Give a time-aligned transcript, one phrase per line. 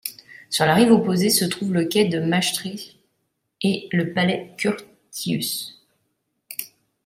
[0.49, 2.97] Sur la rive opposée, se trouve le quai de Maestricht
[3.61, 5.79] et le palais Curtius.